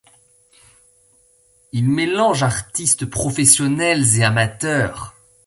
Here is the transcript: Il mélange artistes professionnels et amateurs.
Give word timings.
Il 1.73 1.87
mélange 1.87 2.41
artistes 2.41 3.05
professionnels 3.05 4.17
et 4.17 4.23
amateurs. 4.23 5.13